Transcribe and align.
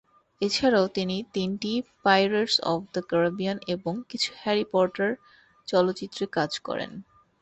এছাড়াও 0.41 0.85
তিনি 0.97 1.15
তিনটি 1.33 1.71
পাইরেটস 2.03 2.55
অফ 2.63 2.79
দা 2.93 3.01
ক্যারিবিয়ান 3.09 3.57
এবং 3.67 3.93
কিছু 4.09 4.29
হ্যারি 4.37 4.65
পটার 4.71 5.11
চলচ্চিত্রে 5.67 6.23
কাজ 6.31 6.51
করে। 6.59 6.85